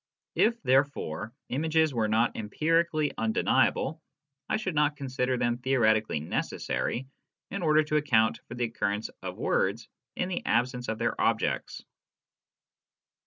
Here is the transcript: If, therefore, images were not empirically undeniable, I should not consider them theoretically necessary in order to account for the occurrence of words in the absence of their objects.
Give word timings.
If, 0.33 0.59
therefore, 0.63 1.31
images 1.49 1.93
were 1.93 2.07
not 2.07 2.35
empirically 2.35 3.11
undeniable, 3.19 4.01
I 4.49 4.57
should 4.57 4.73
not 4.73 4.95
consider 4.95 5.37
them 5.37 5.59
theoretically 5.59 6.19
necessary 6.19 7.05
in 7.51 7.61
order 7.61 7.83
to 7.83 7.97
account 7.97 8.39
for 8.47 8.55
the 8.55 8.63
occurrence 8.65 9.11
of 9.21 9.37
words 9.37 9.87
in 10.15 10.27
the 10.29 10.43
absence 10.43 10.87
of 10.87 10.97
their 10.97 11.21
objects. 11.21 11.83